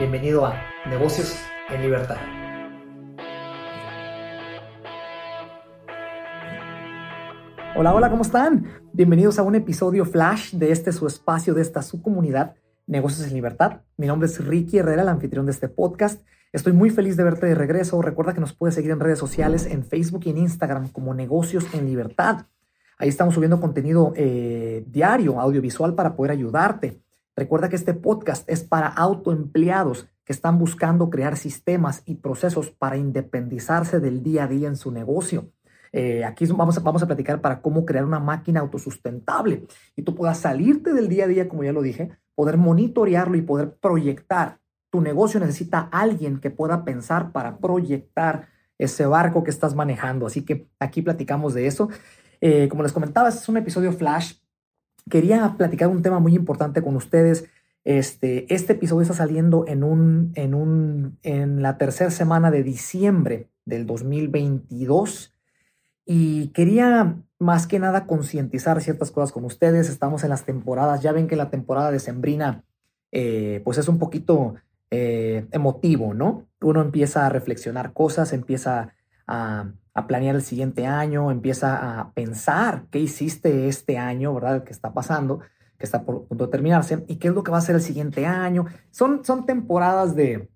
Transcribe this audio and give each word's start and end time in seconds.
Bienvenido 0.00 0.46
a 0.46 0.54
Negocios 0.88 1.36
en 1.68 1.82
Libertad. 1.82 2.16
Hola, 7.76 7.94
hola, 7.94 8.08
¿cómo 8.08 8.22
están? 8.22 8.64
Bienvenidos 8.94 9.38
a 9.38 9.42
un 9.42 9.56
episodio 9.56 10.06
flash 10.06 10.54
de 10.54 10.72
este 10.72 10.92
su 10.92 11.06
espacio, 11.06 11.52
de 11.52 11.60
esta 11.60 11.82
su 11.82 12.00
comunidad, 12.00 12.54
Negocios 12.86 13.28
en 13.28 13.34
Libertad. 13.34 13.82
Mi 13.98 14.06
nombre 14.06 14.26
es 14.26 14.42
Ricky 14.42 14.78
Herrera, 14.78 15.02
el 15.02 15.08
anfitrión 15.10 15.44
de 15.44 15.52
este 15.52 15.68
podcast. 15.68 16.24
Estoy 16.50 16.72
muy 16.72 16.88
feliz 16.88 17.18
de 17.18 17.24
verte 17.24 17.44
de 17.44 17.54
regreso. 17.54 18.00
Recuerda 18.00 18.32
que 18.32 18.40
nos 18.40 18.54
puedes 18.54 18.76
seguir 18.76 18.92
en 18.92 19.00
redes 19.00 19.18
sociales, 19.18 19.66
en 19.66 19.84
Facebook 19.84 20.22
y 20.24 20.30
en 20.30 20.38
Instagram 20.38 20.88
como 20.88 21.12
Negocios 21.12 21.66
en 21.74 21.84
Libertad. 21.84 22.46
Ahí 22.96 23.10
estamos 23.10 23.34
subiendo 23.34 23.60
contenido 23.60 24.14
eh, 24.16 24.82
diario, 24.86 25.38
audiovisual, 25.38 25.94
para 25.94 26.16
poder 26.16 26.32
ayudarte. 26.32 27.02
Recuerda 27.40 27.70
que 27.70 27.76
este 27.76 27.94
podcast 27.94 28.46
es 28.50 28.64
para 28.64 28.86
autoempleados 28.86 30.10
que 30.26 30.32
están 30.34 30.58
buscando 30.58 31.08
crear 31.08 31.38
sistemas 31.38 32.02
y 32.04 32.16
procesos 32.16 32.68
para 32.68 32.98
independizarse 32.98 33.98
del 33.98 34.22
día 34.22 34.44
a 34.44 34.46
día 34.46 34.68
en 34.68 34.76
su 34.76 34.90
negocio. 34.90 35.50
Eh, 35.90 36.22
aquí 36.22 36.44
vamos 36.44 36.76
a, 36.76 36.82
vamos 36.82 37.02
a 37.02 37.06
platicar 37.06 37.40
para 37.40 37.62
cómo 37.62 37.86
crear 37.86 38.04
una 38.04 38.18
máquina 38.18 38.60
autosustentable 38.60 39.66
y 39.96 40.02
tú 40.02 40.14
puedas 40.14 40.36
salirte 40.36 40.92
del 40.92 41.08
día 41.08 41.24
a 41.24 41.28
día, 41.28 41.48
como 41.48 41.64
ya 41.64 41.72
lo 41.72 41.80
dije, 41.80 42.10
poder 42.34 42.58
monitorearlo 42.58 43.38
y 43.38 43.40
poder 43.40 43.74
proyectar. 43.80 44.60
Tu 44.90 45.00
negocio 45.00 45.40
necesita 45.40 45.88
alguien 45.92 46.40
que 46.40 46.50
pueda 46.50 46.84
pensar 46.84 47.32
para 47.32 47.56
proyectar 47.56 48.48
ese 48.76 49.06
barco 49.06 49.44
que 49.44 49.50
estás 49.50 49.74
manejando. 49.74 50.26
Así 50.26 50.44
que 50.44 50.68
aquí 50.78 51.00
platicamos 51.00 51.54
de 51.54 51.66
eso. 51.66 51.88
Eh, 52.42 52.68
como 52.68 52.82
les 52.82 52.92
comentaba, 52.92 53.30
es 53.30 53.48
un 53.48 53.56
episodio 53.56 53.92
flash. 53.92 54.34
Quería 55.08 55.54
platicar 55.56 55.88
un 55.88 56.02
tema 56.02 56.18
muy 56.18 56.34
importante 56.34 56.82
con 56.82 56.96
ustedes. 56.96 57.48
Este, 57.84 58.52
este 58.52 58.74
episodio 58.74 59.02
está 59.02 59.14
saliendo 59.14 59.64
en, 59.66 59.84
un, 59.84 60.32
en, 60.34 60.54
un, 60.54 61.18
en 61.22 61.62
la 61.62 61.78
tercera 61.78 62.10
semana 62.10 62.50
de 62.50 62.62
diciembre 62.62 63.48
del 63.64 63.86
2022 63.86 65.34
y 66.04 66.48
quería 66.48 67.16
más 67.38 67.66
que 67.66 67.78
nada 67.78 68.06
concientizar 68.06 68.80
ciertas 68.82 69.10
cosas 69.10 69.32
con 69.32 69.44
ustedes. 69.44 69.88
Estamos 69.88 70.24
en 70.24 70.30
las 70.30 70.44
temporadas, 70.44 71.02
ya 71.02 71.12
ven 71.12 71.28
que 71.28 71.36
la 71.36 71.50
temporada 71.50 71.90
de 71.90 72.00
Sembrina 72.00 72.64
eh, 73.12 73.62
pues 73.64 73.78
es 73.78 73.88
un 73.88 73.98
poquito 73.98 74.54
eh, 74.90 75.46
emotivo, 75.52 76.14
¿no? 76.14 76.46
Uno 76.60 76.82
empieza 76.82 77.26
a 77.26 77.28
reflexionar 77.28 77.92
cosas, 77.92 78.32
empieza 78.32 78.94
a, 79.26 79.70
a 79.94 80.06
planear 80.06 80.36
el 80.36 80.42
siguiente 80.42 80.86
año, 80.86 81.30
empieza 81.30 82.00
a 82.00 82.12
pensar 82.12 82.86
qué 82.90 83.00
hiciste 83.00 83.68
este 83.68 83.98
año, 83.98 84.34
¿verdad? 84.34 84.64
Que 84.64 84.72
está 84.72 84.92
pasando, 84.92 85.40
que 85.78 85.84
está 85.84 86.04
por 86.04 86.26
terminarse, 86.50 87.04
y 87.08 87.16
qué 87.16 87.28
es 87.28 87.34
lo 87.34 87.42
que 87.42 87.50
va 87.50 87.58
a 87.58 87.62
ser 87.62 87.74
el 87.74 87.82
siguiente 87.82 88.26
año. 88.26 88.66
Son, 88.90 89.24
son 89.24 89.46
temporadas 89.46 90.14
de, 90.14 90.48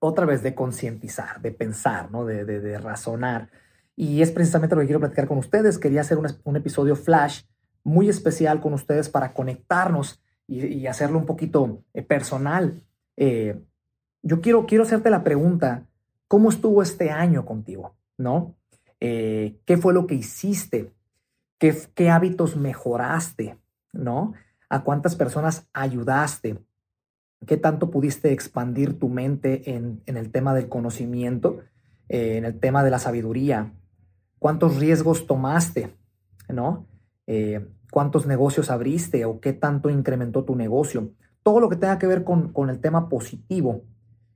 otra 0.00 0.26
vez, 0.26 0.42
de 0.42 0.54
concientizar, 0.54 1.40
de 1.40 1.50
pensar, 1.50 2.10
¿no? 2.10 2.24
De, 2.24 2.44
de, 2.44 2.78
razonar. 2.78 3.50
Y 3.96 4.22
es 4.22 4.30
precisamente 4.30 4.74
lo 4.74 4.80
que 4.80 4.86
quiero 4.86 5.00
platicar 5.00 5.26
con 5.26 5.38
ustedes. 5.38 5.78
Quería 5.78 6.02
hacer 6.02 6.18
un, 6.18 6.26
un 6.44 6.56
episodio 6.56 6.96
flash 6.96 7.42
muy 7.82 8.08
especial 8.08 8.60
con 8.60 8.72
ustedes 8.74 9.08
para 9.08 9.32
conectarnos 9.32 10.22
y, 10.46 10.64
y 10.66 10.86
hacerlo 10.86 11.18
un 11.18 11.26
poquito 11.26 11.82
eh, 11.92 12.02
personal. 12.02 12.82
Eh, 13.16 13.60
yo 14.22 14.40
quiero, 14.40 14.66
quiero 14.66 14.84
hacerte 14.84 15.10
la 15.10 15.22
pregunta, 15.22 15.86
¿cómo 16.28 16.48
estuvo 16.48 16.82
este 16.82 17.10
año 17.10 17.44
contigo? 17.44 17.94
¿No? 18.18 18.56
Eh, 19.00 19.60
¿Qué 19.64 19.76
fue 19.76 19.92
lo 19.92 20.06
que 20.06 20.14
hiciste? 20.14 20.92
¿Qué, 21.58 21.76
¿Qué 21.94 22.10
hábitos 22.10 22.56
mejoraste? 22.56 23.58
¿No? 23.92 24.32
¿A 24.68 24.82
cuántas 24.82 25.16
personas 25.16 25.68
ayudaste? 25.72 26.58
¿Qué 27.46 27.56
tanto 27.56 27.90
pudiste 27.90 28.32
expandir 28.32 28.98
tu 28.98 29.08
mente 29.08 29.74
en, 29.74 30.02
en 30.06 30.16
el 30.16 30.30
tema 30.30 30.54
del 30.54 30.68
conocimiento, 30.68 31.60
eh, 32.08 32.38
en 32.38 32.44
el 32.44 32.58
tema 32.58 32.82
de 32.82 32.90
la 32.90 32.98
sabiduría? 32.98 33.74
¿Cuántos 34.38 34.76
riesgos 34.76 35.26
tomaste? 35.26 35.96
¿No? 36.48 36.86
Eh, 37.26 37.66
¿Cuántos 37.90 38.26
negocios 38.26 38.70
abriste 38.70 39.24
o 39.24 39.40
qué 39.40 39.52
tanto 39.52 39.90
incrementó 39.90 40.44
tu 40.44 40.56
negocio? 40.56 41.12
Todo 41.42 41.60
lo 41.60 41.68
que 41.68 41.76
tenga 41.76 41.98
que 41.98 42.06
ver 42.06 42.24
con, 42.24 42.52
con 42.52 42.70
el 42.70 42.80
tema 42.80 43.08
positivo 43.08 43.84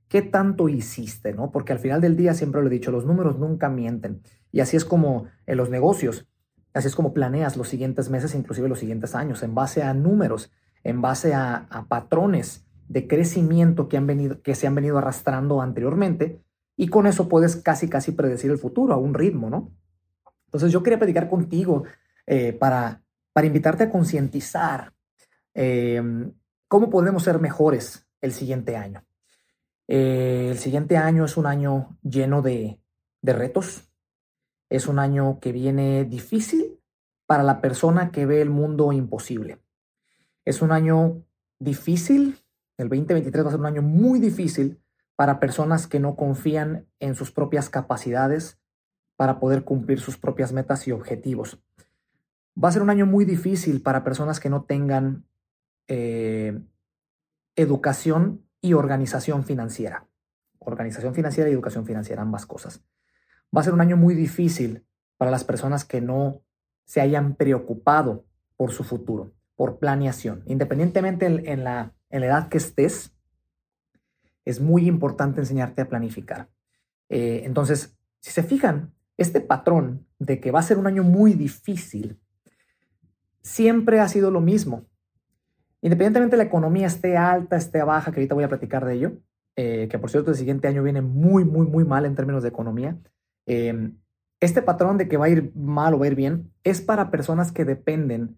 ¿Qué 0.09 0.23
tanto 0.23 0.67
hiciste? 0.67 1.33
¿no? 1.33 1.51
Porque 1.51 1.71
al 1.71 1.79
final 1.79 2.01
del 2.01 2.17
día, 2.17 2.33
siempre 2.33 2.61
lo 2.61 2.67
he 2.67 2.71
dicho, 2.71 2.91
los 2.91 3.05
números 3.05 3.37
nunca 3.37 3.69
mienten. 3.69 4.21
Y 4.51 4.59
así 4.59 4.75
es 4.75 4.83
como 4.83 5.27
en 5.45 5.55
los 5.55 5.69
negocios, 5.69 6.27
así 6.73 6.87
es 6.87 6.95
como 6.95 7.13
planeas 7.13 7.55
los 7.55 7.69
siguientes 7.69 8.09
meses, 8.09 8.33
inclusive 8.33 8.67
los 8.67 8.79
siguientes 8.79 9.13
años, 9.13 9.43
en 9.43 9.53
base 9.53 9.83
a 9.83 9.93
números, 9.93 10.51
en 10.83 11.01
base 11.01 11.35
a, 11.35 11.85
patrones 11.87 12.65
de 12.87 13.07
crecimiento 13.07 13.87
que, 13.87 13.97
han 13.97 14.07
venido, 14.07 14.41
que 14.41 14.55
se 14.55 14.65
han 14.65 14.73
venido 14.73 14.97
arrastrando 14.97 15.61
anteriormente. 15.61 16.41
Y 16.75 16.87
con 16.87 17.05
eso 17.05 17.29
puedes 17.29 17.57
casi, 17.57 17.87
casi 17.87 18.11
predecir 18.11 18.49
el 18.49 18.57
futuro 18.57 18.93
a 18.93 18.97
un 18.97 19.13
ritmo, 19.13 19.51
¿no? 19.51 19.71
Entonces 20.45 20.71
yo 20.71 20.81
quería 20.81 20.97
platicar 20.97 21.29
contigo 21.29 21.83
eh, 22.25 22.53
para, 22.53 23.03
para 23.31 23.45
invitarte 23.45 23.83
a 23.83 23.91
concientizar 23.91 24.91
eh, 25.53 26.01
cómo 26.67 26.89
podemos 26.89 27.21
ser 27.21 27.39
mejores 27.39 28.07
el 28.21 28.31
siguiente 28.31 28.75
año. 28.75 29.03
Eh, 29.91 30.49
el 30.51 30.59
siguiente 30.59 30.97
año 30.97 31.25
es 31.25 31.35
un 31.35 31.47
año 31.47 31.97
lleno 32.03 32.43
de, 32.43 32.79
retos. 33.23 33.89
Es 34.69 34.87
un 34.87 34.99
año 34.99 35.39
que 35.39 35.51
viene 35.51 36.05
difícil 36.05 36.79
para 37.25 37.41
la 37.41 37.59
persona 37.59 38.11
que 38.11 38.27
ve 38.27 38.39
el 38.43 38.51
mundo 38.51 38.93
imposible. 38.93 39.57
Es 40.45 40.61
un 40.61 40.71
año 40.71 41.25
difícil. 41.57 42.37
El 42.77 42.87
2023 42.89 43.43
va 43.43 43.47
a 43.47 43.51
ser 43.51 43.59
un 43.59 43.65
año 43.65 43.81
muy 43.81 44.19
difícil 44.19 44.79
para 45.15 45.39
personas 45.39 45.87
que 45.87 45.99
no 45.99 46.15
confían 46.15 46.87
en 46.99 47.15
sus 47.15 47.31
propias 47.31 47.69
capacidades 47.69 48.59
para 49.15 49.39
poder 49.39 49.63
cumplir 49.63 49.99
sus 49.99 50.17
propias 50.17 50.53
metas 50.53 50.87
y 50.87 50.91
objetivos. 50.91 51.63
Va 52.63 52.69
a 52.69 52.71
ser 52.71 52.83
un 52.83 52.91
año 52.91 53.07
muy 53.07 53.25
difícil 53.25 53.81
para 53.81 54.03
personas 54.03 54.39
que 54.39 54.51
no 54.51 54.65
tengan 54.65 55.25
eh, 55.87 56.61
educación 57.55 58.48
y 58.61 58.73
organización 58.73 59.43
financiera. 59.43 60.07
Organización 60.59 61.13
financiera 61.13 61.49
y 61.49 61.53
educación 61.53 61.85
financiera, 61.85 62.21
ambas 62.21 62.45
cosas. 62.45 62.81
Va 63.55 63.61
a 63.61 63.63
ser 63.63 63.73
un 63.73 63.81
año 63.81 63.97
muy 63.97 64.15
difícil 64.15 64.85
para 65.17 65.31
las 65.31 65.43
personas 65.43 65.85
que 65.85 66.01
no 66.01 66.41
se 66.85 67.01
hayan 67.01 67.35
preocupado 67.35 68.25
por 68.57 68.71
su 68.71 68.83
futuro, 68.83 69.33
por 69.55 69.79
planeación. 69.79 70.43
Independientemente 70.45 71.25
en, 71.25 71.63
la, 71.63 71.93
en 72.09 72.21
la 72.21 72.27
edad 72.27 72.49
que 72.49 72.57
estés, 72.57 73.13
es 74.45 74.59
muy 74.59 74.87
importante 74.87 75.39
enseñarte 75.39 75.81
a 75.81 75.89
planificar. 75.89 76.49
Eh, 77.09 77.41
entonces, 77.45 77.97
si 78.19 78.31
se 78.31 78.43
fijan, 78.43 78.93
este 79.17 79.41
patrón 79.41 80.07
de 80.17 80.39
que 80.39 80.51
va 80.51 80.59
a 80.59 80.63
ser 80.63 80.77
un 80.77 80.87
año 80.87 81.03
muy 81.03 81.33
difícil, 81.33 82.19
siempre 83.41 83.99
ha 83.99 84.07
sido 84.07 84.31
lo 84.31 84.41
mismo. 84.41 84.85
Independientemente 85.81 86.35
de 86.35 86.43
la 86.43 86.47
economía 86.47 86.87
esté 86.87 87.17
alta, 87.17 87.55
esté 87.55 87.81
baja, 87.83 88.11
que 88.11 88.19
ahorita 88.19 88.35
voy 88.35 88.43
a 88.43 88.49
platicar 88.49 88.85
de 88.85 88.93
ello, 88.95 89.11
eh, 89.55 89.87
que 89.89 89.99
por 89.99 90.09
cierto 90.09 90.31
el 90.31 90.37
siguiente 90.37 90.67
año 90.67 90.83
viene 90.83 91.01
muy, 91.01 91.45
muy, 91.45 91.67
muy 91.67 91.85
mal 91.85 92.05
en 92.05 92.15
términos 92.15 92.43
de 92.43 92.49
economía. 92.49 92.97
Eh, 93.45 93.91
este 94.39 94.61
patrón 94.61 94.97
de 94.97 95.07
que 95.07 95.17
va 95.17 95.25
a 95.25 95.29
ir 95.29 95.51
mal 95.55 95.93
o 95.93 95.99
va 95.99 96.05
a 96.05 96.09
ir 96.09 96.15
bien 96.15 96.51
es 96.63 96.81
para 96.81 97.11
personas 97.11 97.51
que 97.51 97.65
dependen 97.65 98.37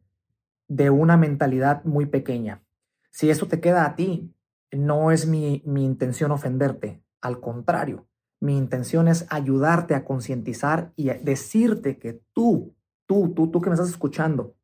de 0.68 0.90
una 0.90 1.18
mentalidad 1.18 1.84
muy 1.84 2.06
pequeña. 2.06 2.64
Si 3.12 3.30
eso 3.30 3.48
te 3.48 3.60
queda 3.60 3.86
a 3.86 3.96
ti, 3.96 4.34
no 4.72 5.12
es 5.12 5.28
mi, 5.28 5.62
mi 5.66 5.84
intención 5.84 6.32
ofenderte, 6.32 7.04
al 7.20 7.40
contrario, 7.40 8.08
mi 8.40 8.58
intención 8.58 9.08
es 9.08 9.28
ayudarte 9.30 9.94
a 9.94 10.04
concientizar 10.04 10.92
y 10.96 11.10
a 11.10 11.16
decirte 11.16 12.00
que 12.00 12.22
tú, 12.34 12.74
tú, 13.06 13.34
tú, 13.36 13.52
tú 13.52 13.62
que 13.62 13.70
me 13.70 13.76
estás 13.76 13.90
escuchando, 13.90 14.56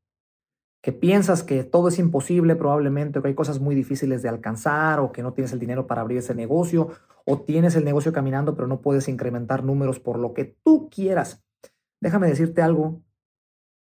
que 0.87 0.93
piensas 0.93 1.43
que 1.43 1.65
todo 1.65 1.89
es 1.89 1.99
imposible 1.99 2.55
probablemente, 2.55 3.19
o 3.19 3.21
que 3.21 3.27
hay 3.27 3.35
cosas 3.35 3.59
muy 3.59 3.75
difíciles 3.75 4.21
de 4.21 4.29
alcanzar, 4.29 5.01
o 5.01 5.11
que 5.11 5.21
no 5.21 5.33
tienes 5.33 5.51
el 5.51 5.59
dinero 5.59 5.85
para 5.85 5.99
abrir 5.99 6.19
ese 6.19 6.33
negocio, 6.33 6.91
o 7.25 7.41
tienes 7.41 7.75
el 7.75 7.83
negocio 7.83 8.13
caminando 8.13 8.55
pero 8.55 8.69
no 8.69 8.79
puedes 8.79 9.09
incrementar 9.09 9.65
números 9.65 9.99
por 9.99 10.17
lo 10.17 10.33
que 10.33 10.45
tú 10.45 10.89
quieras. 10.89 11.43
Déjame 11.99 12.29
decirte 12.29 12.61
algo, 12.61 13.01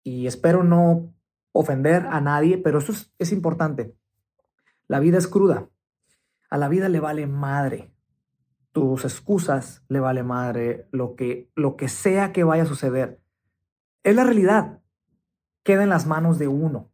y 0.01 0.27
espero 0.27 0.63
no 0.63 1.13
ofender 1.51 2.05
a 2.05 2.21
nadie, 2.21 2.57
pero 2.57 2.77
eso 2.77 2.94
es, 2.94 3.13
es 3.19 3.33
importante. 3.33 3.97
La 4.88 5.01
vida 5.01 5.17
es 5.17 5.27
cruda. 5.27 5.67
A 6.49 6.57
la 6.57 6.69
vida 6.69 6.88
le 6.88 7.01
vale 7.01 7.27
madre. 7.27 7.91
Tus 8.71 9.03
excusas 9.03 9.83
le 9.89 9.99
vale 9.99 10.23
madre 10.23 10.88
lo 10.91 11.17
que, 11.17 11.51
lo 11.53 11.75
que 11.75 11.89
sea 11.89 12.31
que 12.31 12.45
vaya 12.45 12.63
a 12.63 12.65
suceder. 12.65 13.19
Es 14.03 14.15
la 14.15 14.23
realidad 14.23 14.79
queda 15.63 15.83
en 15.83 15.89
las 15.89 16.06
manos 16.06 16.39
de 16.39 16.47
uno. 16.47 16.93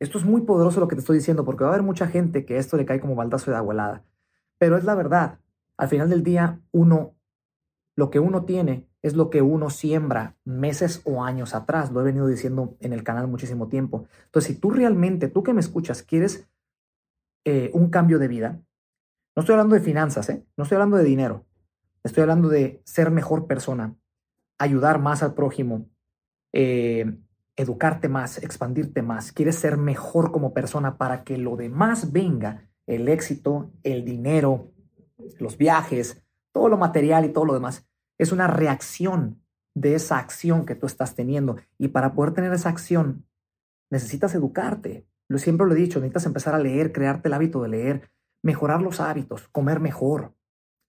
Esto 0.00 0.16
es 0.18 0.24
muy 0.24 0.40
poderoso 0.40 0.80
lo 0.80 0.88
que 0.88 0.96
te 0.96 1.00
estoy 1.00 1.18
diciendo, 1.18 1.44
porque 1.44 1.62
va 1.62 1.70
a 1.70 1.74
haber 1.74 1.84
mucha 1.84 2.08
gente 2.08 2.46
que 2.46 2.56
esto 2.56 2.76
le 2.76 2.86
cae 2.86 3.00
como 3.00 3.14
baldazo 3.14 3.50
de 3.50 3.58
abuelada. 3.58 4.02
Pero 4.58 4.76
es 4.76 4.84
la 4.84 4.94
verdad. 4.94 5.38
Al 5.76 5.88
final 5.88 6.08
del 6.08 6.22
día, 6.22 6.60
uno, 6.72 7.14
lo 7.96 8.10
que 8.10 8.18
uno 8.18 8.44
tiene 8.44 8.88
es 9.02 9.14
lo 9.14 9.28
que 9.28 9.42
uno 9.42 9.68
siembra 9.70 10.36
meses 10.44 11.02
o 11.04 11.22
años 11.22 11.54
atrás. 11.54 11.92
Lo 11.92 12.00
he 12.00 12.04
venido 12.04 12.26
diciendo 12.26 12.76
en 12.80 12.94
el 12.94 13.04
canal 13.04 13.28
muchísimo 13.28 13.68
tiempo. 13.68 14.06
Entonces, 14.24 14.54
si 14.54 14.60
tú 14.60 14.70
realmente, 14.70 15.28
tú 15.28 15.42
que 15.42 15.52
me 15.52 15.60
escuchas, 15.60 16.02
quieres 16.02 16.48
eh, 17.44 17.70
un 17.74 17.90
cambio 17.90 18.18
de 18.18 18.28
vida, 18.28 18.62
No 19.36 19.40
estoy 19.40 19.54
hablando 19.54 19.74
de 19.74 19.80
finanzas, 19.80 20.28
¿eh? 20.28 20.44
no 20.56 20.64
estoy 20.64 20.76
hablando 20.76 20.96
de 20.96 21.04
dinero. 21.04 21.46
Estoy 22.02 22.22
hablando 22.22 22.48
de 22.48 22.80
ser 22.84 23.10
mejor 23.10 23.46
persona, 23.46 23.96
ayudar 24.58 24.98
más 24.98 25.22
al 25.22 25.34
prójimo, 25.34 25.86
eh, 26.52 27.16
educarte 27.60 28.08
más, 28.08 28.38
expandirte 28.38 29.02
más. 29.02 29.32
Quieres 29.32 29.56
ser 29.56 29.76
mejor 29.76 30.32
como 30.32 30.52
persona 30.52 30.96
para 30.96 31.24
que 31.24 31.38
lo 31.38 31.56
demás 31.56 32.12
venga, 32.12 32.68
el 32.86 33.08
éxito, 33.08 33.70
el 33.82 34.04
dinero, 34.04 34.72
los 35.38 35.56
viajes, 35.56 36.22
todo 36.52 36.68
lo 36.68 36.76
material 36.76 37.24
y 37.24 37.32
todo 37.32 37.44
lo 37.44 37.54
demás. 37.54 37.86
Es 38.18 38.32
una 38.32 38.46
reacción 38.46 39.42
de 39.74 39.94
esa 39.94 40.18
acción 40.18 40.66
que 40.66 40.74
tú 40.74 40.86
estás 40.86 41.14
teniendo. 41.14 41.56
Y 41.78 41.88
para 41.88 42.14
poder 42.14 42.34
tener 42.34 42.52
esa 42.52 42.68
acción, 42.68 43.26
necesitas 43.90 44.34
educarte. 44.34 45.06
Lo 45.28 45.38
siempre 45.38 45.66
lo 45.66 45.74
he 45.74 45.76
dicho, 45.76 46.00
necesitas 46.00 46.26
empezar 46.26 46.54
a 46.54 46.58
leer, 46.58 46.92
crearte 46.92 47.28
el 47.28 47.34
hábito 47.34 47.62
de 47.62 47.68
leer, 47.68 48.10
mejorar 48.42 48.82
los 48.82 49.00
hábitos, 49.00 49.48
comer 49.48 49.80
mejor, 49.80 50.34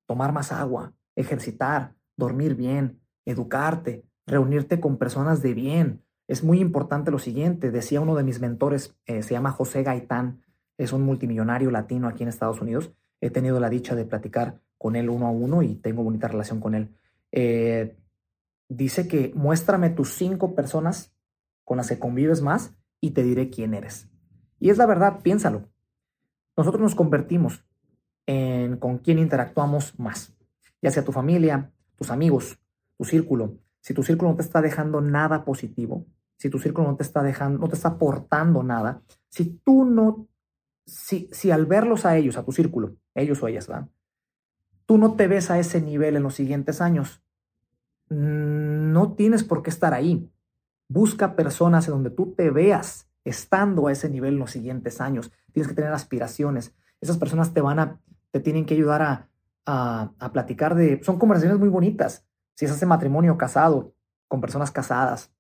tomar 0.08 0.34
más 0.34 0.52
agua, 0.52 0.94
ejercitar, 1.16 1.96
dormir 2.18 2.56
bien, 2.56 3.02
educarte, 3.26 4.04
reunirte 4.26 4.80
con 4.80 4.98
personas 4.98 5.42
de 5.42 5.54
bien. 5.54 6.04
Es 6.32 6.46
muy 6.46 6.62
importante 6.62 7.12
lo 7.12 7.20
siguiente, 7.20 7.72
decía 7.72 8.00
uno 8.00 8.16
de 8.16 8.24
mis 8.24 8.40
mentores, 8.40 8.96
eh, 9.06 9.22
se 9.22 9.34
llama 9.34 9.52
José 9.52 9.84
Gaitán, 9.84 10.42
es 10.78 10.94
un 10.94 11.02
multimillonario 11.02 11.72
latino 11.72 12.08
aquí 12.08 12.24
en 12.24 12.30
Estados 12.30 12.62
Unidos. 12.62 12.94
He 13.20 13.30
tenido 13.30 13.60
la 13.60 13.70
dicha 13.70 13.96
de 13.96 14.06
platicar 14.06 14.62
con 14.78 14.96
él 14.96 15.10
uno 15.10 15.28
a 15.28 15.30
uno 15.30 15.62
y 15.62 15.76
tengo 15.76 16.04
bonita 16.04 16.30
relación 16.30 16.62
con 16.62 16.74
él. 16.74 16.96
Eh, 17.34 17.98
dice 18.70 19.10
que 19.10 19.34
muéstrame 19.36 19.90
tus 19.90 20.14
cinco 20.14 20.56
personas 20.56 21.14
con 21.66 21.76
las 21.76 21.90
que 21.90 22.00
convives 22.00 22.42
más 22.42 22.78
y 23.02 23.12
te 23.12 23.24
diré 23.24 23.50
quién 23.50 23.74
eres. 23.74 24.08
Y 24.58 24.70
es 24.70 24.78
la 24.78 24.86
verdad, 24.86 25.20
piénsalo. 25.22 25.68
Nosotros 26.56 26.82
nos 26.82 26.96
convertimos 26.96 27.66
en 28.26 28.78
con 28.78 29.00
quién 29.00 29.20
interactuamos 29.20 30.00
más, 30.00 30.34
ya 30.82 30.92
sea 30.92 31.04
tu 31.04 31.12
familia, 31.12 31.74
tus 31.98 32.10
amigos, 32.10 32.58
tu 32.98 33.04
círculo. 33.04 33.58
Si 33.82 33.94
tu 33.94 34.02
círculo 34.02 34.32
no 34.32 34.38
te 34.38 34.44
está 34.44 34.62
dejando 34.62 35.02
nada 35.02 35.44
positivo, 35.44 36.06
si 36.42 36.50
tu 36.50 36.58
círculo 36.58 36.88
no 36.88 36.96
te 36.96 37.04
está 37.04 37.22
dejando, 37.22 37.60
no 37.60 37.68
te 37.68 37.76
está 37.76 37.90
aportando 37.90 38.64
nada, 38.64 39.04
si 39.30 39.46
tú 39.64 39.86
no, 39.86 40.28
si, 40.88 41.30
si 41.32 41.52
al 41.52 41.68
verlos 41.68 42.04
a 42.04 42.18
ellos, 42.18 42.36
a 42.36 42.44
tu 42.44 42.52
círculo, 42.52 42.96
ellos 43.14 43.44
o 43.44 43.48
ellas, 43.48 43.68
¿verdad? 43.68 43.90
Tú 44.88 44.98
no 44.98 45.14
te 45.14 45.28
ves 45.28 45.52
a 45.52 45.60
ese 45.60 45.80
nivel 45.82 46.16
en 46.16 46.24
los 46.24 46.34
siguientes 46.34 46.82
años, 46.82 47.22
no 48.10 49.14
tienes 49.14 49.44
por 49.44 49.62
qué 49.62 49.70
estar 49.70 49.94
ahí. 49.94 50.32
Busca 50.88 51.36
personas 51.36 51.88
en 51.88 51.94
donde 51.94 52.10
tú 52.10 52.34
te 52.34 52.50
veas 52.50 53.08
estando 53.24 53.86
a 53.86 53.92
ese 53.92 54.10
nivel 54.10 54.34
en 54.34 54.40
los 54.40 54.50
siguientes 54.50 55.00
años. 55.00 55.32
Tienes 55.54 55.68
que 55.70 55.76
tener 55.76 55.94
aspiraciones. 55.94 56.74
Esas 57.02 57.20
personas 57.20 57.54
te 57.54 57.62
van 57.62 57.78
a, 57.78 58.02
te 58.32 58.40
tienen 58.40 58.66
que 58.66 58.74
ayudar 58.74 59.04
a, 59.04 59.30
a, 60.18 60.32
platicar 60.34 60.74
de, 60.74 61.02
son 61.04 61.20
conversaciones 61.20 61.60
muy 61.60 61.70
bonitas. 61.70 62.26
Si 62.56 62.66
es 62.66 62.72
ese 62.72 62.88
matrimonio 62.88 63.38
casado, 63.38 63.94
con 64.28 64.42
personas 64.42 64.72
casadas, 64.72 65.32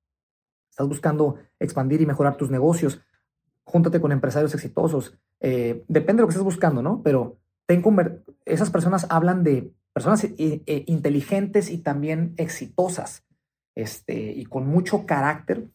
estás 0.72 0.88
buscando 0.88 1.36
expandir 1.60 2.02
y 2.02 2.08
mejorar 2.08 2.38
tus 2.38 2.50
negocios, 2.50 3.02
júntate 3.64 4.02
con 4.02 4.12
empresarios 4.12 4.56
exitosos. 4.56 5.18
Eh, 5.40 5.84
depende 5.88 6.20
de 6.20 6.22
lo 6.22 6.28
que 6.28 6.32
estés 6.32 6.44
buscando, 6.44 6.82
¿no? 6.82 7.04
Pero 7.04 7.38
esas 8.46 8.70
personas 8.70 9.08
hablan 9.10 9.44
de 9.44 9.74
personas 9.94 10.24
eh, 10.24 10.34
eh, 10.38 10.84
inteligentes 10.88 11.70
y 11.70 11.78
también 11.78 12.34
exitosas, 12.38 13.24
este, 13.76 14.32
y 14.32 14.46
con 14.46 14.68
mucho 14.68 15.06
carácter, 15.06 15.70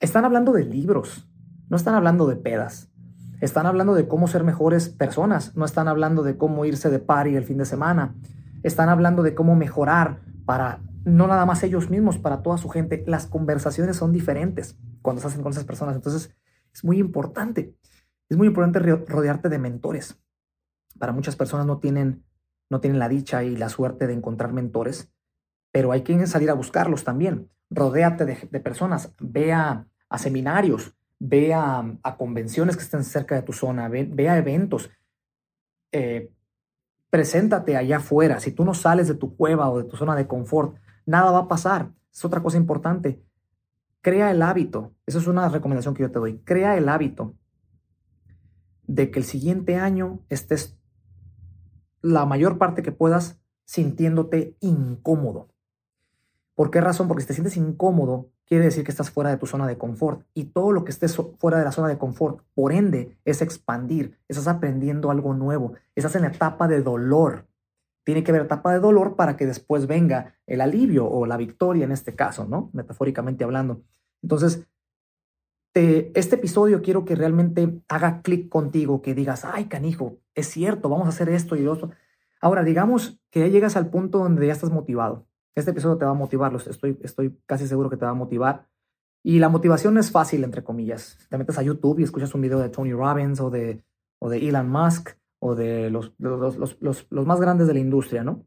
están 0.00 0.24
hablando 0.24 0.52
de 0.52 0.64
libros, 0.64 1.28
no 1.68 1.76
están 1.76 1.94
hablando 1.94 2.26
de 2.26 2.36
pedas, 2.36 2.90
están 3.40 3.66
hablando 3.66 3.94
de 3.94 4.08
cómo 4.08 4.26
ser 4.26 4.42
mejores 4.42 4.88
personas, 4.88 5.56
no 5.56 5.64
están 5.64 5.86
hablando 5.86 6.22
de 6.22 6.36
cómo 6.36 6.64
irse 6.64 6.90
de 6.90 6.98
party 6.98 7.36
el 7.36 7.44
fin 7.44 7.58
de 7.58 7.64
semana, 7.64 8.14
están 8.62 8.88
hablando 8.88 9.22
de 9.22 9.34
cómo 9.34 9.54
mejorar 9.54 10.20
para 10.44 10.80
no 11.16 11.26
nada 11.26 11.46
más 11.46 11.62
ellos 11.62 11.90
mismos, 11.90 12.18
para 12.18 12.42
toda 12.42 12.58
su 12.58 12.68
gente. 12.68 13.04
Las 13.06 13.26
conversaciones 13.26 13.96
son 13.96 14.12
diferentes 14.12 14.78
cuando 15.02 15.20
se 15.20 15.28
hacen 15.28 15.42
con 15.42 15.52
esas 15.52 15.64
personas, 15.64 15.96
entonces 15.96 16.34
es 16.72 16.84
muy 16.84 16.98
importante, 16.98 17.74
es 18.28 18.36
muy 18.36 18.46
importante 18.46 18.78
rodearte 18.78 19.48
de 19.48 19.58
mentores. 19.58 20.20
Para 20.98 21.12
muchas 21.12 21.36
personas 21.36 21.66
no 21.66 21.78
tienen 21.78 22.24
no 22.70 22.80
tienen 22.80 22.98
la 22.98 23.08
dicha 23.08 23.42
y 23.44 23.56
la 23.56 23.68
suerte 23.68 24.06
de 24.06 24.12
encontrar 24.12 24.52
mentores, 24.52 25.10
pero 25.72 25.92
hay 25.92 26.02
que 26.02 26.26
salir 26.26 26.50
a 26.50 26.54
buscarlos 26.54 27.04
también. 27.04 27.50
Rodéate 27.70 28.24
de, 28.24 28.60
personas, 28.60 29.14
ve 29.20 29.52
a, 29.52 29.86
seminarios, 30.16 30.94
ve 31.18 31.54
a, 31.54 31.98
convenciones 32.18 32.76
que 32.76 32.82
estén 32.82 33.04
cerca 33.04 33.34
de 33.34 33.42
tu 33.42 33.52
zona, 33.52 33.88
ve, 33.88 34.28
a 34.28 34.38
eventos. 34.38 34.90
Eh, 35.92 36.30
preséntate 37.10 37.76
allá 37.76 37.98
afuera. 37.98 38.40
Si 38.40 38.52
tú 38.52 38.64
no 38.64 38.74
sales 38.74 39.08
de 39.08 39.14
tu 39.14 39.36
cueva 39.36 39.70
o 39.70 39.78
de 39.78 39.88
tu 39.88 39.96
zona 39.96 40.14
de 40.14 40.26
confort, 40.26 40.76
nada 41.08 41.30
va 41.30 41.38
a 41.38 41.48
pasar. 41.48 41.90
Es 42.12 42.24
otra 42.24 42.42
cosa 42.42 42.58
importante. 42.58 43.24
Crea 44.02 44.30
el 44.30 44.42
hábito. 44.42 44.92
Esa 45.06 45.18
es 45.18 45.26
una 45.26 45.48
recomendación 45.48 45.94
que 45.94 46.02
yo 46.02 46.10
te 46.10 46.18
doy. 46.18 46.38
Crea 46.44 46.76
el 46.76 46.88
hábito 46.88 47.34
de 48.86 49.10
que 49.10 49.18
el 49.18 49.24
siguiente 49.24 49.76
año 49.76 50.20
estés 50.28 50.78
la 52.02 52.26
mayor 52.26 52.58
parte 52.58 52.82
que 52.82 52.92
puedas 52.92 53.40
sintiéndote 53.64 54.56
incómodo. 54.60 55.48
¿Por 56.54 56.70
qué 56.70 56.80
razón? 56.80 57.08
Porque 57.08 57.22
si 57.22 57.28
te 57.28 57.34
sientes 57.34 57.56
incómodo, 57.56 58.30
quiere 58.44 58.64
decir 58.64 58.84
que 58.84 58.90
estás 58.90 59.10
fuera 59.10 59.30
de 59.30 59.36
tu 59.38 59.46
zona 59.46 59.66
de 59.66 59.78
confort. 59.78 60.26
Y 60.34 60.44
todo 60.44 60.72
lo 60.72 60.84
que 60.84 60.90
estés 60.90 61.16
fuera 61.38 61.58
de 61.58 61.64
la 61.64 61.72
zona 61.72 61.88
de 61.88 61.98
confort, 61.98 62.42
por 62.54 62.72
ende, 62.72 63.16
es 63.24 63.40
expandir. 63.40 64.18
Estás 64.28 64.46
aprendiendo 64.46 65.10
algo 65.10 65.32
nuevo. 65.32 65.72
Estás 65.94 66.16
en 66.16 66.22
la 66.22 66.28
etapa 66.28 66.68
de 66.68 66.82
dolor. 66.82 67.47
Tiene 68.08 68.24
que 68.24 68.30
haber 68.30 68.46
etapa 68.46 68.72
de 68.72 68.80
dolor 68.80 69.16
para 69.16 69.36
que 69.36 69.44
después 69.44 69.86
venga 69.86 70.34
el 70.46 70.62
alivio 70.62 71.06
o 71.06 71.26
la 71.26 71.36
victoria 71.36 71.84
en 71.84 71.92
este 71.92 72.14
caso, 72.14 72.46
¿no? 72.46 72.70
Metafóricamente 72.72 73.44
hablando. 73.44 73.82
Entonces, 74.22 74.66
este 75.74 76.36
episodio 76.36 76.80
quiero 76.80 77.04
que 77.04 77.14
realmente 77.14 77.82
haga 77.86 78.22
clic 78.22 78.48
contigo, 78.48 79.02
que 79.02 79.14
digas, 79.14 79.44
ay, 79.44 79.66
canijo, 79.66 80.16
es 80.34 80.46
cierto, 80.46 80.88
vamos 80.88 81.04
a 81.04 81.10
hacer 81.10 81.28
esto 81.28 81.54
y 81.54 81.66
otro. 81.66 81.90
Ahora, 82.40 82.64
digamos 82.64 83.20
que 83.28 83.40
ya 83.40 83.48
llegas 83.48 83.76
al 83.76 83.90
punto 83.90 84.20
donde 84.20 84.46
ya 84.46 84.54
estás 84.54 84.70
motivado. 84.70 85.26
Este 85.54 85.72
episodio 85.72 85.98
te 85.98 86.06
va 86.06 86.12
a 86.12 86.14
motivar, 86.14 86.54
estoy, 86.54 86.98
estoy 87.02 87.38
casi 87.44 87.68
seguro 87.68 87.90
que 87.90 87.98
te 87.98 88.06
va 88.06 88.12
a 88.12 88.14
motivar. 88.14 88.68
Y 89.22 89.38
la 89.38 89.50
motivación 89.50 89.98
es 89.98 90.10
fácil, 90.10 90.44
entre 90.44 90.64
comillas. 90.64 91.18
Te 91.28 91.36
metes 91.36 91.58
a 91.58 91.62
YouTube 91.62 91.98
y 91.98 92.04
escuchas 92.04 92.34
un 92.34 92.40
video 92.40 92.58
de 92.58 92.70
Tony 92.70 92.94
Robbins 92.94 93.38
o 93.38 93.50
de, 93.50 93.84
o 94.18 94.30
de 94.30 94.48
Elon 94.48 94.70
Musk 94.70 95.17
o 95.38 95.54
de 95.54 95.90
los, 95.90 96.12
los, 96.18 96.56
los, 96.80 97.06
los, 97.10 97.26
más 97.26 97.40
grandes 97.40 97.66
de 97.66 97.74
la 97.74 97.80
industria, 97.80 98.24
¿no? 98.24 98.44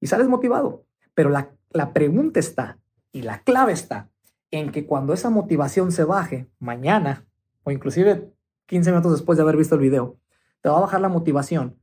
Y 0.00 0.06
sales 0.06 0.28
motivado. 0.28 0.86
Pero 1.14 1.30
la, 1.30 1.54
la 1.70 1.92
pregunta 1.92 2.40
está, 2.40 2.78
y 3.12 3.22
la 3.22 3.42
clave 3.42 3.72
está, 3.72 4.10
en 4.50 4.72
que 4.72 4.86
cuando 4.86 5.12
esa 5.12 5.30
motivación 5.30 5.92
se 5.92 6.04
baje 6.04 6.50
mañana 6.58 7.26
o 7.64 7.70
inclusive 7.70 8.32
15 8.66 8.90
minutos 8.90 9.12
después 9.12 9.36
de 9.36 9.42
haber 9.42 9.56
visto 9.56 9.74
el 9.74 9.80
video, 9.80 10.18
te 10.60 10.68
va 10.68 10.78
a 10.78 10.82
bajar 10.82 11.00
la 11.00 11.08
motivación. 11.08 11.78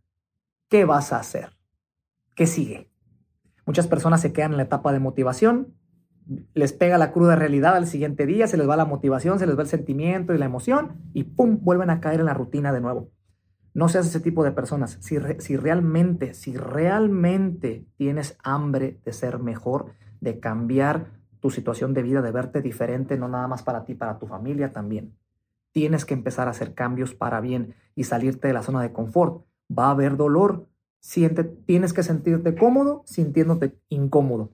¿Qué 0.69 0.85
vas 0.85 1.13
a 1.13 1.19
hacer? 1.19 1.57
¿Qué 2.35 2.47
sigue? 2.47 2.91
Muchas 3.65 3.87
personas 3.87 4.21
se 4.21 4.33
quedan 4.33 4.51
en 4.51 4.57
la 4.57 4.63
etapa 4.63 4.91
de 4.91 4.99
motivación, 4.99 5.75
les 6.53 6.73
pega 6.73 6.97
la 6.97 7.11
cruda 7.11 7.35
realidad 7.35 7.75
al 7.75 7.87
siguiente 7.87 8.25
día, 8.25 8.47
se 8.47 8.57
les 8.57 8.69
va 8.69 8.77
la 8.77 8.85
motivación, 8.85 9.39
se 9.39 9.47
les 9.47 9.57
va 9.57 9.63
el 9.63 9.67
sentimiento 9.67 10.33
y 10.33 10.37
la 10.37 10.45
emoción 10.45 10.97
y 11.13 11.23
¡pum! 11.23 11.59
vuelven 11.61 11.89
a 11.89 11.99
caer 11.99 12.19
en 12.19 12.27
la 12.27 12.33
rutina 12.33 12.71
de 12.71 12.81
nuevo. 12.81 13.11
No 13.73 13.89
seas 13.89 14.07
ese 14.07 14.19
tipo 14.19 14.43
de 14.43 14.51
personas. 14.51 14.97
Si, 15.01 15.17
si 15.39 15.57
realmente, 15.57 16.33
si 16.33 16.55
realmente 16.55 17.85
tienes 17.97 18.37
hambre 18.43 18.99
de 19.05 19.13
ser 19.13 19.39
mejor, 19.39 19.93
de 20.21 20.39
cambiar 20.39 21.07
tu 21.39 21.49
situación 21.49 21.93
de 21.93 22.03
vida, 22.03 22.21
de 22.21 22.31
verte 22.31 22.61
diferente, 22.61 23.17
no 23.17 23.27
nada 23.27 23.47
más 23.47 23.63
para 23.63 23.85
ti, 23.85 23.95
para 23.95 24.19
tu 24.19 24.27
familia 24.27 24.73
también. 24.73 25.15
Tienes 25.71 26.05
que 26.05 26.13
empezar 26.13 26.47
a 26.47 26.51
hacer 26.51 26.73
cambios 26.73 27.13
para 27.13 27.39
bien 27.41 27.75
y 27.95 28.03
salirte 28.05 28.47
de 28.47 28.53
la 28.53 28.63
zona 28.63 28.81
de 28.81 28.91
confort. 28.91 29.45
Va 29.71 29.87
a 29.87 29.91
haber 29.91 30.17
dolor. 30.17 30.67
Siente, 30.99 31.43
tienes 31.43 31.93
que 31.93 32.03
sentirte 32.03 32.55
cómodo 32.55 33.03
sintiéndote 33.05 33.77
incómodo. 33.87 34.51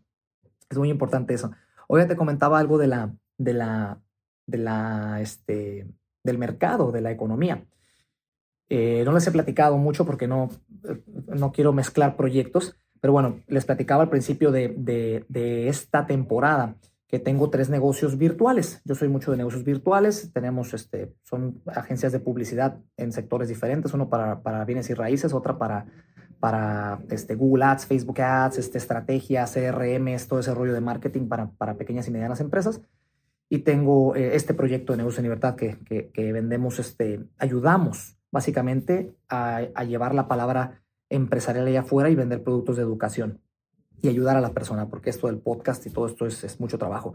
Es 0.70 0.78
muy 0.78 0.90
importante 0.90 1.34
eso. 1.34 1.52
Hoy 1.88 2.02
ya 2.02 2.08
te 2.08 2.16
comentaba 2.16 2.60
algo 2.60 2.78
de 2.78 2.88
la, 2.88 3.16
de 3.38 3.54
la, 3.54 4.00
de 4.46 4.58
la, 4.58 5.22
este, 5.22 5.88
del 6.24 6.38
mercado, 6.38 6.92
de 6.92 7.02
la 7.02 7.12
economía. 7.12 7.66
Eh, 8.70 9.04
no 9.06 9.12
les 9.12 9.28
he 9.28 9.32
platicado 9.32 9.78
mucho 9.78 10.06
porque 10.06 10.28
no, 10.28 10.50
no 11.28 11.52
quiero 11.52 11.74
mezclar 11.74 12.16
proyectos, 12.16 12.76
pero 13.06 13.14
bueno, 13.14 13.42
les 13.48 13.66
platicaba 13.66 14.04
al 14.04 14.10
principio 14.10 14.52
de, 14.52 15.26
esta 15.68 16.08
temporada 16.08 16.76
que 17.08 17.20
tengo 17.20 17.52
tres 17.52 17.70
negocios 17.70 18.18
virtuales. 18.18 18.82
Yo 18.84 18.96
soy 18.96 19.10
mucho 19.10 19.30
de 19.30 19.38
negocios 19.38 19.64
virtuales. 19.64 20.32
Tenemos, 20.34 20.74
este, 20.74 21.14
son 21.22 21.62
agencias 21.68 22.12
de 22.12 22.20
publicidad 22.20 22.80
en 22.98 23.12
sectores 23.12 23.48
diferentes, 23.48 23.94
uno 23.94 24.10
para, 24.10 24.42
para 24.42 24.66
bienes 24.66 24.90
y 24.90 24.96
raíces, 24.96 25.34
otra 25.34 25.60
para, 25.60 25.86
para 26.40 27.00
este, 27.12 27.36
Google 27.36 27.66
Ads, 27.66 27.86
Facebook 27.86 28.20
Ads, 28.20 28.58
este, 28.58 28.80
estrategia, 28.80 29.46
CRM, 29.46 30.18
todo 30.28 30.40
ese 30.40 30.56
rollo 30.56 30.74
de 30.74 30.82
marketing 30.82 31.28
para, 31.28 31.52
para 31.52 31.76
pequeñas 31.76 32.08
y 32.08 32.12
medianas 32.12 32.42
empresas. 32.42 32.82
Y 33.50 33.60
tengo 33.60 34.16
eh, 34.16 34.36
este 34.36 34.56
proyecto 34.56 34.94
de 34.94 34.98
negocio 34.98 35.20
en 35.20 35.26
libertad 35.26 35.56
que, 35.56 35.78
que, 35.86 36.10
que 36.10 36.34
vendemos, 36.34 36.80
este, 36.80 37.24
ayudamos 37.38 38.18
básicamente 38.36 39.16
a, 39.30 39.62
llevar 39.86 40.14
la 40.14 40.28
palabra 40.28 40.84
empresarial 41.08 41.68
allá 41.68 41.80
afuera 41.80 42.10
y 42.10 42.16
vender 42.16 42.44
productos 42.44 42.76
de 42.76 42.82
educación 42.84 43.40
y 44.02 44.10
ayudar 44.10 44.36
a 44.36 44.42
la 44.42 44.52
persona, 44.52 44.90
porque 44.90 45.10
esto 45.10 45.28
del 45.28 45.38
podcast 45.38 45.86
y 45.86 45.90
todo 45.90 46.06
esto 46.06 46.26
es, 46.26 46.60
mucho 46.60 46.78
trabajo. 46.78 47.14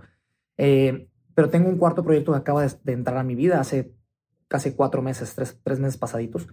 Eh, 0.56 1.08
pero 1.34 1.50
tengo 1.50 1.68
un 1.68 1.76
cuarto 1.76 2.02
proyecto 2.02 2.32
que 2.32 2.38
acaba 2.38 2.66
de, 2.66 2.92
entrar 2.92 3.18
a 3.18 3.22
mi 3.22 3.34
vida 3.34 3.60
hace 3.60 3.92
casi 4.48 4.72
cuatro 4.72 5.02
meses, 5.02 5.34
tres, 5.34 5.60
tres, 5.62 5.78
meses 5.78 5.98
pasaditos, 5.98 6.48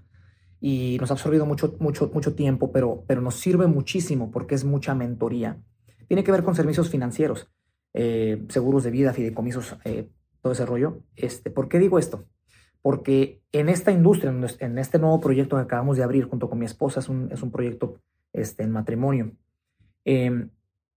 y 0.59 0.97
nos 0.99 1.11
ha 1.11 1.13
absorbido 1.13 1.45
mucho, 1.45 1.77
mucho, 1.79 2.11
mucho 2.13 2.35
tiempo, 2.35 2.73
pero, 2.73 3.05
pero 3.07 3.21
nos 3.21 3.35
sirve 3.35 3.67
muchísimo 3.67 4.31
porque 4.31 4.53
es 4.53 4.65
mucha 4.65 4.93
mentoría. 4.93 5.61
Tiene 6.09 6.25
que 6.25 6.33
ver 6.33 6.43
con 6.43 6.55
servicios 6.55 6.89
financieros, 6.89 7.49
eh, 7.93 8.45
seguros 8.49 8.83
de 8.83 8.91
vida, 8.91 9.13
fideicomisos, 9.13 9.77
eh, 9.85 10.09
todo 10.41 10.51
ese 10.51 10.65
rollo. 10.65 11.03
Este, 11.15 11.51
¿Por 11.51 11.69
qué 11.69 11.79
digo 11.79 11.99
esto? 11.99 12.25
Porque 12.87 13.41
en 13.51 13.67
esta 13.67 13.91
industria, 13.91 14.33
en 14.59 14.77
este 14.77 14.97
nuevo 14.97 15.19
proyecto 15.19 15.57
que 15.57 15.63
acabamos 15.63 15.97
de 15.97 16.03
abrir 16.03 16.23
junto 16.23 16.49
con 16.49 16.57
mi 16.57 16.65
esposa, 16.65 17.01
es 17.01 17.09
un, 17.09 17.29
es 17.33 17.43
un 17.43 17.51
proyecto 17.51 17.99
este, 18.31 18.63
en 18.63 18.71
matrimonio. 18.71 19.33
Em, 20.05 20.51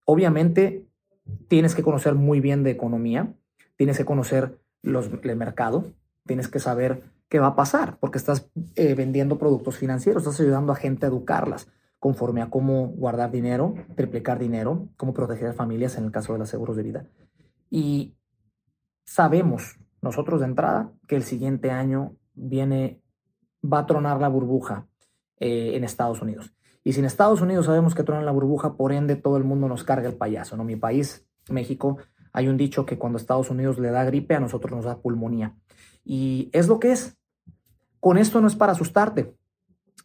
obviamente 0.05 0.87
tienes 1.49 1.75
que 1.75 1.83
conocer 1.83 2.15
muy 2.15 2.39
bien 2.39 2.63
de 2.63 2.71
economía, 2.71 3.35
tienes 3.75 3.99
que 3.99 4.05
conocer 4.05 4.57
los, 4.83 5.11
el 5.25 5.35
mercado, 5.35 5.85
tienes 6.27 6.47
que 6.47 6.61
saber 6.61 7.03
qué 7.29 7.41
va 7.41 7.49
a 7.49 7.57
pasar, 7.57 7.99
porque 7.99 8.19
estás 8.19 8.49
eh, 8.77 8.95
vendiendo 8.95 9.37
productos 9.37 9.77
financieros, 9.77 10.23
estás 10.23 10.39
ayudando 10.39 10.71
a 10.71 10.77
gente 10.77 11.07
a 11.07 11.09
educarlas 11.09 11.67
conforme 11.99 12.41
a 12.41 12.51
cómo 12.51 12.87
guardar 12.87 13.33
dinero, 13.33 13.75
triplicar 13.97 14.39
dinero, 14.39 14.87
cómo 14.97 15.13
proteger 15.13 15.49
a 15.49 15.55
familias 15.55 15.99
en 15.99 16.05
el 16.05 16.13
caso 16.13 16.35
de 16.35 16.39
los 16.39 16.51
seguros 16.51 16.77
de 16.77 16.85
vida. 16.85 17.07
Y 17.69 18.15
sabemos 19.05 19.80
nosotros 20.03 20.41
de 20.41 20.47
entrada 20.47 20.93
que 21.07 21.17
el 21.17 21.23
siguiente 21.23 21.71
año 21.71 22.17
viene, 22.35 23.01
va 23.63 23.81
a 23.81 23.87
tronar 23.87 24.21
la 24.21 24.29
burbuja 24.29 24.87
eh, 25.39 25.73
en 25.75 25.85
Estados 25.85 26.23
Unidos. 26.23 26.53
Y 26.83 26.93
si 26.93 27.01
en 27.01 27.07
Estados 27.07 27.41
Unidos 27.41 27.67
sabemos 27.67 27.95
que 27.95 28.03
trona 28.03 28.23
la 28.23 28.33
burbuja, 28.33 28.77
por 28.77 28.93
ende 28.93 29.17
todo 29.17 29.37
el 29.37 29.45
mundo 29.45 29.69
nos 29.69 29.85
carga 29.85 30.09
el 30.09 30.17
payaso, 30.17 30.57
¿no? 30.57 30.65
Mi 30.65 30.77
país, 30.77 31.27
México, 31.51 31.99
hay 32.33 32.49
un 32.49 32.57
dicho 32.57 32.87
que 32.87 32.99
cuando 32.99 33.19
Estados 33.19 33.51
Unidos 33.51 33.79
le 33.79 33.91
da 33.91 34.05
gripe, 34.05 34.35
a 34.35 34.41
nosotros 34.41 34.73
nos 34.73 34.85
da 34.85 34.99
pulmonía. 34.99 35.57
Y 36.05 36.49
es 36.53 36.69
lo 36.69 36.81
que 36.81 36.93
es. 36.93 37.19
Con 37.99 38.17
esto 38.17 38.41
no 38.41 38.47
es 38.47 38.57
para 38.57 38.73
asustarte, 38.73 39.37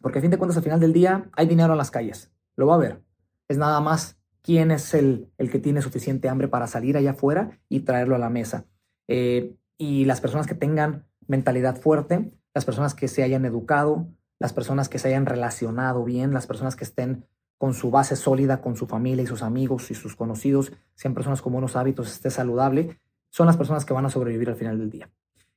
porque 0.02 0.18
a 0.18 0.22
fin 0.22 0.30
de 0.30 0.36
cuentas 0.36 0.58
al 0.58 0.62
final 0.62 0.80
del 0.80 0.92
día 0.92 1.30
hay 1.32 1.46
dinero 1.46 1.72
en 1.72 1.78
las 1.78 1.90
calles. 1.90 2.30
Lo 2.56 2.66
va 2.66 2.74
a 2.74 2.78
ver. 2.78 3.02
Es 3.48 3.56
nada 3.56 3.80
más 3.80 4.18
quién 4.42 4.70
es 4.70 4.92
el, 4.92 5.30
el 5.38 5.50
que 5.50 5.58
tiene 5.58 5.80
suficiente 5.80 6.28
hambre 6.28 6.48
para 6.48 6.66
salir 6.66 6.96
allá 6.96 7.12
afuera 7.12 7.58
y 7.70 7.80
traerlo 7.80 8.16
a 8.16 8.18
la 8.18 8.28
mesa. 8.28 8.66
Eh, 9.08 9.54
y 9.78 10.04
las 10.04 10.20
personas 10.20 10.46
que 10.46 10.54
tengan 10.54 11.06
mentalidad 11.26 11.76
fuerte, 11.76 12.32
las 12.54 12.64
personas 12.64 12.94
que 12.94 13.08
se 13.08 13.22
hayan 13.22 13.44
educado, 13.44 14.08
las 14.38 14.52
personas 14.52 14.88
que 14.88 14.98
se 14.98 15.08
hayan 15.08 15.26
relacionado 15.26 16.04
bien, 16.04 16.32
las 16.32 16.46
personas 16.46 16.76
que 16.76 16.84
estén 16.84 17.26
con 17.58 17.74
su 17.74 17.90
base 17.90 18.16
sólida, 18.16 18.60
con 18.60 18.76
su 18.76 18.86
familia 18.86 19.22
y 19.22 19.26
sus 19.26 19.42
amigos 19.42 19.90
y 19.90 19.94
sus 19.94 20.14
conocidos, 20.14 20.72
sean 20.94 21.14
personas 21.14 21.40
con 21.40 21.52
buenos 21.52 21.76
hábitos, 21.76 22.10
esté 22.10 22.30
saludable, 22.30 23.00
son 23.30 23.46
las 23.46 23.56
personas 23.56 23.84
que 23.84 23.94
van 23.94 24.04
a 24.04 24.10
sobrevivir 24.10 24.48
al 24.50 24.56
final 24.56 24.78
del 24.78 24.90
día. 24.90 25.10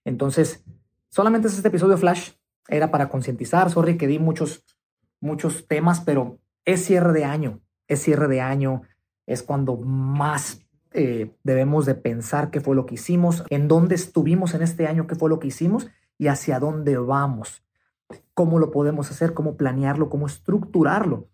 Entonces, 0.05 0.63
solamente 1.09 1.47
es 1.47 1.55
este 1.55 1.67
episodio 1.67 1.97
flash, 1.97 2.31
era 2.67 2.91
para 2.91 3.09
concientizar, 3.09 3.69
sorry 3.69 3.97
que 3.97 4.07
di 4.07 4.19
muchos, 4.19 4.63
muchos 5.19 5.67
temas, 5.67 5.99
pero 6.01 6.39
es 6.65 6.85
cierre 6.85 7.13
de 7.13 7.25
año, 7.25 7.61
es 7.87 8.01
cierre 8.01 8.27
de 8.27 8.41
año, 8.41 8.83
es 9.25 9.43
cuando 9.43 9.75
más 9.77 10.61
eh, 10.93 11.31
debemos 11.43 11.85
de 11.85 11.95
pensar 11.95 12.51
qué 12.51 12.61
fue 12.61 12.75
lo 12.75 12.85
que 12.85 12.95
hicimos, 12.95 13.43
en 13.49 13.67
dónde 13.67 13.95
estuvimos 13.95 14.53
en 14.53 14.61
este 14.61 14.87
año, 14.87 15.07
qué 15.07 15.15
fue 15.15 15.29
lo 15.29 15.39
que 15.39 15.47
hicimos 15.47 15.87
y 16.17 16.27
hacia 16.27 16.59
dónde 16.59 16.97
vamos, 16.97 17.63
cómo 18.33 18.59
lo 18.59 18.71
podemos 18.71 19.11
hacer, 19.11 19.33
cómo 19.33 19.55
planearlo, 19.55 20.09
cómo 20.09 20.27
estructurarlo 20.27 21.27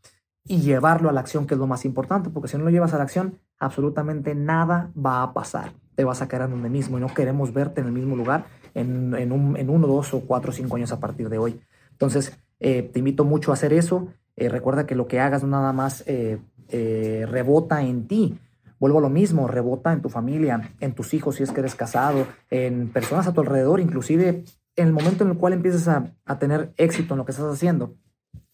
y 0.43 0.62
llevarlo 0.62 1.09
a 1.09 1.12
la 1.12 1.21
acción, 1.21 1.47
que 1.47 1.55
es 1.55 1.59
lo 1.59 1.67
más 1.67 1.85
importante, 1.85 2.29
porque 2.29 2.47
si 2.47 2.57
no 2.57 2.65
lo 2.65 2.69
llevas 2.69 2.93
a 2.93 2.97
la 2.97 3.03
acción, 3.03 3.39
absolutamente 3.59 4.35
nada 4.35 4.91
va 4.95 5.24
a 5.24 5.33
pasar. 5.33 5.74
Te 5.95 6.03
vas 6.03 6.21
a 6.21 6.27
quedar 6.27 6.50
donde 6.50 6.69
mismo 6.69 6.97
y 6.97 7.01
no 7.01 7.07
queremos 7.13 7.53
verte 7.53 7.81
en 7.81 7.88
el 7.88 7.93
mismo 7.93 8.15
lugar 8.15 8.45
en, 8.74 9.15
en, 9.15 9.31
un, 9.31 9.57
en 9.57 9.69
uno, 9.69 9.88
dos 9.88 10.13
o 10.13 10.21
cuatro 10.21 10.51
o 10.51 10.53
cinco 10.53 10.75
años 10.75 10.91
a 10.91 11.00
partir 11.00 11.29
de 11.29 11.38
hoy. 11.38 11.59
Entonces, 11.91 12.38
eh, 12.59 12.83
te 12.83 13.00
invito 13.00 13.24
mucho 13.24 13.51
a 13.51 13.53
hacer 13.55 13.74
eso. 13.74 14.09
Eh, 14.35 14.50
recuerda 14.50 14.85
que 14.85 14.95
lo 14.95 15.07
que 15.07 15.19
hagas 15.19 15.43
nada 15.43 15.74
más 15.74 16.03
eh, 16.05 16.39
rebota 17.29 17.81
en 17.81 18.07
ti. 18.07 18.38
Vuelvo 18.79 19.00
a 19.00 19.01
lo 19.01 19.10
mismo, 19.10 19.48
rebota 19.48 19.94
en 19.94 20.01
tu 20.01 20.10
familia, 20.10 20.74
en 20.79 20.94
tus 20.94 21.13
hijos 21.13 21.36
si 21.36 21.44
es 21.44 21.51
que 21.51 21.62
eres 21.62 21.75
casado, 21.75 22.27
en 22.50 22.89
personas 22.89 23.27
a 23.27 23.34
tu 23.34 23.41
alrededor, 23.41 23.79
inclusive 23.79 24.44
en 24.75 24.88
el 24.88 24.94
momento 24.94 25.24
en 25.24 25.32
el 25.32 25.38
cual 25.38 25.53
empieces 25.53 25.88
a, 25.88 26.13
a 26.25 26.39
tener 26.39 26.74
éxito 26.77 27.13
en 27.13 27.20
lo 27.20 27.25
que 27.25 27.32
estás 27.32 27.53
haciendo 27.53 27.96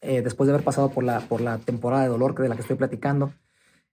eh, 0.01 0.22
después 0.24 0.48
de 0.48 0.54
haber 0.54 0.66
pasado 0.66 0.90
por 0.90 1.04
la, 1.04 1.20
por 1.22 1.42
la 1.42 1.60
temporada 1.60 2.04
de 2.04 2.10
dolor 2.10 2.36
de 2.36 2.50
la 2.50 2.56
que 2.56 2.62
estoy 2.62 2.75
platicando, 2.75 3.34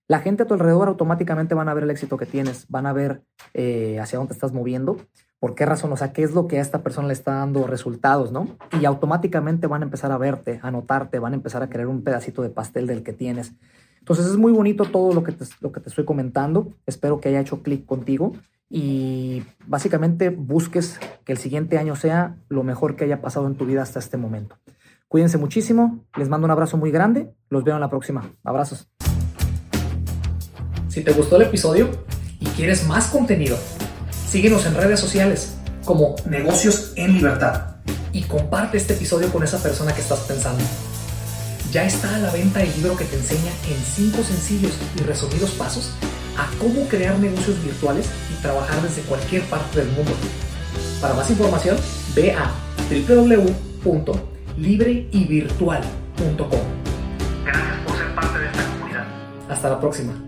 la 0.08 0.20
gente 0.20 0.42
a 0.42 0.46
tu 0.46 0.54
alrededor 0.54 0.88
automáticamente 0.88 1.54
van 1.54 1.68
a 1.68 1.74
ver 1.74 1.84
el 1.84 1.90
éxito 1.90 2.16
que 2.16 2.24
tienes, 2.24 2.66
van 2.68 2.86
a 2.86 2.94
ver 2.94 3.22
eh, 3.52 4.00
hacia 4.00 4.18
dónde 4.18 4.32
estás 4.32 4.52
moviendo, 4.52 4.96
por 5.38 5.54
qué 5.54 5.66
razón, 5.66 5.92
o 5.92 5.98
sea, 5.98 6.14
qué 6.14 6.22
es 6.22 6.32
lo 6.32 6.48
que 6.48 6.58
a 6.58 6.62
esta 6.62 6.82
persona 6.82 7.08
le 7.08 7.12
está 7.12 7.34
dando 7.34 7.66
resultados, 7.66 8.32
¿no? 8.32 8.56
Y 8.80 8.86
automáticamente 8.86 9.66
van 9.66 9.82
a 9.82 9.84
empezar 9.84 10.10
a 10.10 10.16
verte, 10.16 10.60
a 10.62 10.70
notarte, 10.70 11.18
van 11.18 11.34
a 11.34 11.36
empezar 11.36 11.62
a 11.62 11.68
querer 11.68 11.86
un 11.86 12.02
pedacito 12.02 12.40
de 12.42 12.48
pastel 12.48 12.86
del 12.86 13.02
que 13.02 13.12
tienes. 13.12 13.52
Entonces 14.08 14.32
es 14.32 14.38
muy 14.38 14.52
bonito 14.52 14.86
todo 14.86 15.12
lo 15.12 15.22
que 15.22 15.32
te, 15.32 15.44
lo 15.60 15.70
que 15.70 15.80
te 15.80 15.90
estoy 15.90 16.06
comentando. 16.06 16.72
Espero 16.86 17.20
que 17.20 17.28
haya 17.28 17.40
hecho 17.40 17.62
clic 17.62 17.84
contigo 17.84 18.32
y 18.70 19.42
básicamente 19.66 20.30
busques 20.30 20.98
que 21.26 21.32
el 21.32 21.36
siguiente 21.36 21.76
año 21.76 21.94
sea 21.94 22.38
lo 22.48 22.62
mejor 22.62 22.96
que 22.96 23.04
haya 23.04 23.20
pasado 23.20 23.46
en 23.46 23.56
tu 23.56 23.66
vida 23.66 23.82
hasta 23.82 23.98
este 23.98 24.16
momento. 24.16 24.56
Cuídense 25.08 25.36
muchísimo, 25.36 26.06
les 26.16 26.30
mando 26.30 26.46
un 26.46 26.50
abrazo 26.50 26.78
muy 26.78 26.90
grande, 26.90 27.34
los 27.50 27.64
veo 27.64 27.74
en 27.74 27.82
la 27.82 27.90
próxima. 27.90 28.32
Abrazos. 28.44 28.88
Si 30.88 31.04
te 31.04 31.12
gustó 31.12 31.36
el 31.36 31.42
episodio 31.42 31.90
y 32.40 32.46
quieres 32.46 32.88
más 32.88 33.08
contenido, 33.08 33.58
síguenos 34.10 34.64
en 34.64 34.74
redes 34.74 35.00
sociales 35.00 35.54
como 35.84 36.16
Negocios 36.24 36.94
en 36.96 37.12
Libertad 37.12 37.76
y 38.14 38.22
comparte 38.22 38.78
este 38.78 38.94
episodio 38.94 39.30
con 39.30 39.42
esa 39.42 39.62
persona 39.62 39.92
que 39.92 40.00
estás 40.00 40.20
pensando. 40.20 40.64
Ya 41.72 41.84
está 41.84 42.14
a 42.14 42.18
la 42.18 42.30
venta 42.30 42.62
el 42.62 42.72
libro 42.76 42.96
que 42.96 43.04
te 43.04 43.16
enseña 43.16 43.52
en 43.68 44.12
5 44.12 44.22
sencillos 44.22 44.72
y 44.98 45.02
resumidos 45.02 45.50
pasos 45.50 45.90
a 46.36 46.48
cómo 46.58 46.88
crear 46.88 47.18
negocios 47.18 47.62
virtuales 47.62 48.06
y 48.32 48.42
trabajar 48.42 48.80
desde 48.82 49.02
cualquier 49.02 49.42
parte 49.44 49.80
del 49.80 49.88
mundo. 49.88 50.12
Para 51.00 51.14
más 51.14 51.30
información, 51.30 51.76
ve 52.14 52.32
a 52.32 52.50
www 52.90 54.28
libreyvirtual.com. 54.58 56.60
Gracias 57.44 57.76
por 57.86 57.96
ser 57.96 58.14
parte 58.14 58.38
de 58.38 58.46
esta 58.46 58.64
comunidad. 58.72 59.06
Hasta 59.48 59.70
la 59.70 59.80
próxima. 59.80 60.27